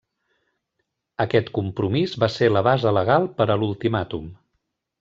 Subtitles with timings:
[1.25, 4.29] Aquest compromís va ser la base legal per a l'Ultimàtum.